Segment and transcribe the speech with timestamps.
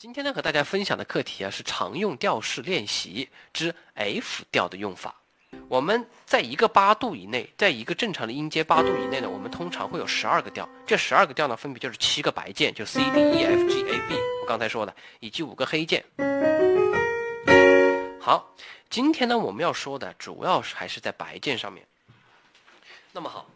[0.00, 5.14] 今天呢，和大家分享的课题啊是常用调式练习之 F 调的用法。
[5.68, 10.66] 我们在一个八度以内，在一个正常的音阶八度以内呢，我们通常会有十二个调。
[10.86, 16.02] 这十二个调呢，分别就是七个白键，就 C D E F G A B，我刚才说的，以及五个黑键。
[18.18, 18.56] 好，
[18.88, 21.86] 今天呢，我们要说的主要是还是在白键上面。
[23.12, 23.46] 那么好，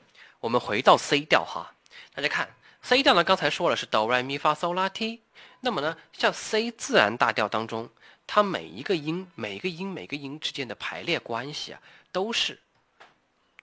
[0.41, 1.73] 我们回到 C 调哈，
[2.15, 2.47] 大家看
[2.85, 5.23] C 调呢，刚才说了是哆来咪发嗦拉 T。
[5.61, 7.89] 那么呢，像 C 自然大调当中，
[8.27, 11.81] 它每一个音、每个音、每个音之间的排列关系啊，
[12.13, 12.59] 都是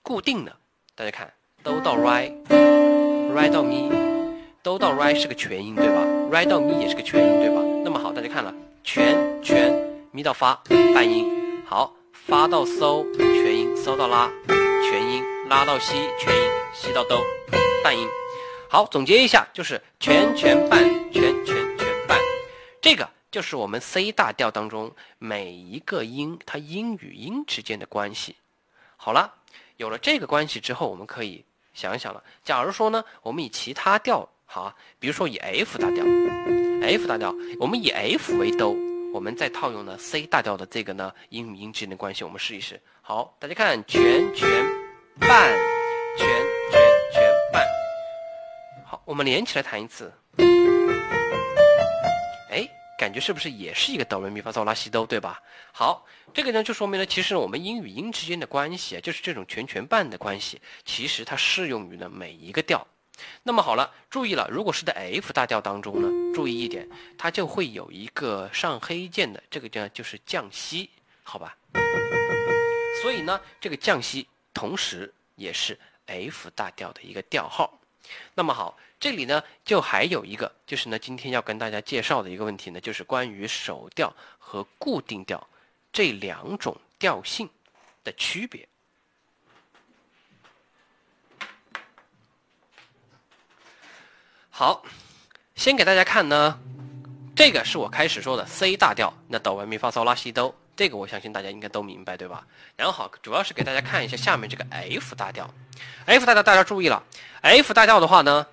[0.02, 0.58] 固定的。
[0.96, 1.32] 大家看，
[1.62, 3.92] 哆到 Re，Re 到咪，
[4.64, 6.02] 哆到 Re 是个全音，对吧
[6.32, 7.62] ？Re 到咪也是个全音，对吧？
[7.86, 8.52] 那么好，大家看了，
[8.84, 9.72] 全全
[10.10, 10.56] 咪到发
[10.96, 11.30] 半音，
[11.68, 14.32] 好，发到嗦全音，嗦到拉
[14.90, 17.24] 全音，拉到西全音，西到哆
[17.84, 18.08] 半音。
[18.72, 20.82] 好，总结一下，就是全全半
[21.12, 22.18] 全全全半。
[22.80, 28.38] 这个就是我们 C 大调当中每一个音它音与音之间的关系。
[28.96, 29.30] 好了，
[29.76, 32.24] 有了这个关系之后，我们可以想一想了。
[32.46, 36.06] 假如说呢，我们以其他调，好，比如说以 F 大调
[36.82, 38.74] ，F 大调，我们以 F 为哆，
[39.14, 42.80] 我们再套用呢 C 大调的这个呢音与音之间的关系，我们试一试。
[43.02, 44.71] 好，大家看，全全
[49.12, 50.10] 我们连起来弹一次。
[52.50, 52.66] 哎
[52.98, 55.44] 感觉是不是也是一个哆来咪发嗦拉西哆，对吧？
[55.74, 62.88] 好，这个呢就说明了，其实我们音与音之间的关系啊，就是这种全全半的关系，其实它适用于呢每一个调。
[63.44, 66.88] 那么好了，注意了，如果是在 F 大调当中呢，注意一点，
[67.18, 70.90] 它就会有一个上黑键的，这个呢就是降西，
[71.24, 71.58] 好吧？
[73.02, 77.78] 所以呢，这个降西同时也是 F 大调的一个调号。
[78.34, 85.48] 那么好，这里呢就还有一个，就是呢今天要跟大家介绍的一个问题呢，就是关于手调和固定调
[85.94, 87.50] 这两种调性
[88.04, 88.68] 的区别。
[94.50, 94.84] 好，
[95.56, 96.60] 先给大家看呢，
[97.36, 100.54] 这个是我开始说的 C 大调，那哆来咪发嗦拉西哆。
[100.82, 102.44] 这个我相信大家应该都明白，对吧？
[102.76, 105.48] 然后好，主要是给大家看一下下面这个 F 大调。
[106.08, 107.04] F 大调大家注意了
[107.42, 108.48] ，F 大调的话呢，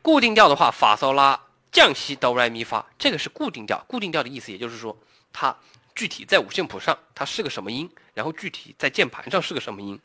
[0.00, 1.38] 固定调的话，发嗦拉
[1.70, 3.84] 降西哆来咪发，这个是固定调。
[3.86, 4.96] 固定调的意思，也就是说，
[5.30, 5.54] 它
[5.94, 10.00] 具体在五线谱上它是个什么音，然后具体在键盘上是个什么音，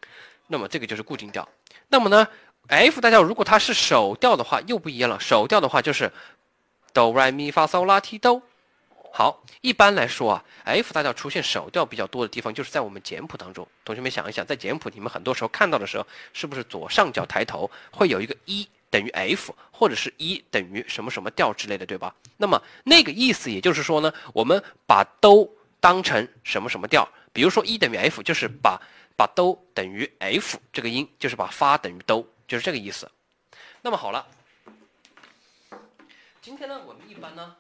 [0.48, 1.48] 那么这个就是固定调。
[1.88, 2.28] 那么呢
[2.68, 5.18] ，F 大调如果它是手调的话，又不一样了。
[5.18, 6.12] 手调的话就是
[6.92, 8.42] 哆来咪发嗦拉提哆。
[9.18, 13.68] 好，一般来说啊，F 大调出现首调比较多的地方，就是在我们简谱当中。
[13.84, 22.14] 同学们想一想，在简谱你们很多时候看到的时候，是不是左上角抬头会有一个一等于 F，或者是一等于什么什么调之类的，对吧？
[22.38, 25.50] 那么那个意思也就是说呢，我们把哆
[25.80, 28.80] 当成什么什么调，比如说一等于 F，就是把
[29.16, 33.10] 把哆等于 F 这个音，就是把发等于哆，就是这个意思。
[33.82, 34.28] 那么好了，
[36.40, 37.56] 今天呢，我们一般呢。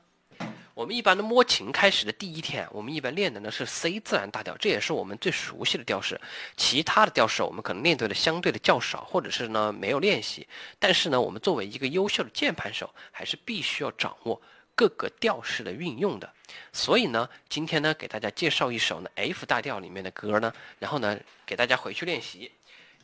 [0.78, 6.22] 我们一般的摸琴开始的第一天，我们一般练的呢是 C 自然大调，这也是我们最熟悉的调式。
[6.56, 10.48] 其他的调式我们可能练对的相对的较少，或者是呢没有练习。
[10.78, 14.40] 但是呢，我们作为一个优秀的键盘手，还是必须要掌握
[14.76, 16.32] 各个调式的运用的。
[16.72, 22.52] 所以呢，今天呢给大家介绍一首呢 F 大调里面的歌呢，然后呢给大家回去练习。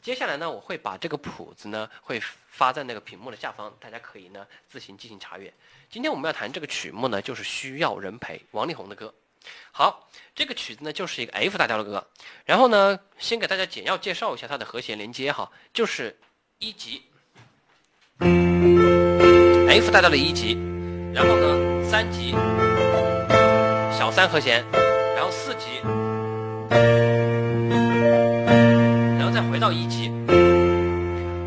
[0.04, 5.52] 接下来呢，我会把这个谱子呢会发在那个屏幕的下方，大家可以呢自行进行查阅。
[5.90, 9.14] 今天我们要弹这个曲目呢，就是需要人陪，王力宏的歌。
[9.72, 12.06] 好，这个曲子呢就是一个 F 大调的歌。
[12.44, 16.14] 然后呢，先给大家简要介绍一下它的和弦连接哈，就是
[16.60, 17.02] 一级
[19.70, 20.58] ，F 大调的一级，
[21.14, 22.32] 然后呢三级，
[23.98, 24.66] 小三和弦，
[25.16, 25.80] 然后四级。
[29.54, 30.12] 回到一级，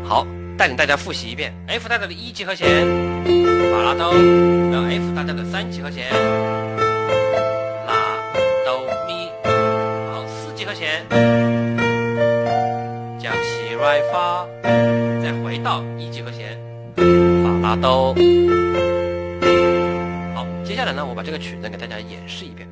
[0.07, 0.25] 好，
[0.57, 2.87] 带领大家复习一遍 F 大调的一级和弦，
[3.69, 4.13] 法拉哆，
[4.71, 6.09] 然后 F 大调的三级和弦，
[7.85, 8.15] 拉
[8.65, 11.05] 哆咪，好，四级和弦，
[13.19, 16.57] 降西来发，再回到一级和弦，
[16.95, 17.03] 法
[17.61, 18.15] 拉哆，
[20.33, 22.65] 好，接下来呢，我把这个曲子给大家演示一遍。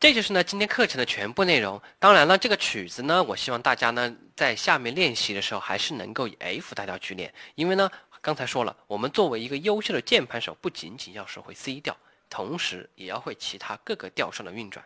[0.00, 1.80] 这就是呢今天课程的全部内容。
[1.98, 7.90] 当然了，这个曲子呢，我希望大家呢在下面练习的时候还是能够以 F 大调去练，因为呢
[8.22, 11.94] 刚才说了，我们作为一个优秀的键盘手，不仅仅要学会 C 调，
[12.30, 14.82] 同时也要会其他各个调上的运转。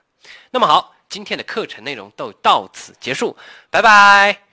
[0.50, 3.36] 那么好，今天的课程内容都到此结束，
[3.70, 4.43] 拜拜。